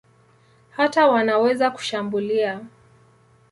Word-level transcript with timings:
Hata 0.69 1.07
wanaweza 1.07 1.71
kushambulia. 1.71 2.59